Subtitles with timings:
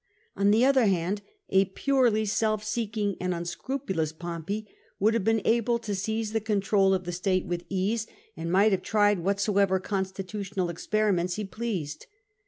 [0.35, 4.65] On the other hand, a purely self seeking and unscrupulous Pompey
[4.99, 8.71] would have been able to seize the control of the state with ease, and might
[8.71, 12.07] have tried whatsoever constitutional experiments he pleased.